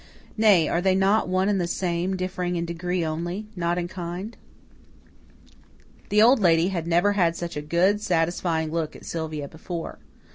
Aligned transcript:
Nay, 0.35 0.67
are 0.67 0.81
they 0.81 0.95
not 0.95 1.29
one 1.29 1.47
and 1.47 1.61
the 1.61 1.67
same, 1.67 2.15
differing 2.17 2.55
in 2.55 2.65
degree 2.65 3.05
only, 3.05 3.45
not 3.55 3.77
in 3.77 3.87
kind? 3.87 4.35
The 6.09 6.23
Old 6.23 6.39
Lady 6.39 6.69
had 6.69 6.87
never 6.87 7.11
had 7.11 7.35
such 7.35 7.55
a 7.55 7.61
good, 7.61 8.01
satisfying 8.01 8.71
look 8.71 8.95
at 8.95 9.05
Sylvia 9.05 9.47
before. 9.47 9.99